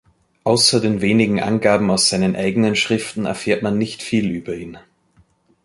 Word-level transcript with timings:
Außer 0.45 0.81
den 0.81 0.99
wenigen 1.01 1.39
Angaben 1.41 1.91
aus 1.91 2.09
seinen 2.09 2.35
eigenen 2.35 2.75
Schriften 2.75 3.27
erfährt 3.27 3.61
man 3.61 3.77
nicht 3.77 4.01
viel 4.01 4.31
über 4.31 4.55
ihn. 4.55 4.79